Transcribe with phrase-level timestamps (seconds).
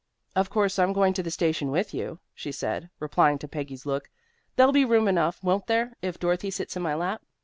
[0.35, 4.09] "Of course I'm going to the station with you," she said, replying to Peggy's look.
[4.55, 7.21] "There'll be room enough, won't there, if Dorothy sits in my lap?"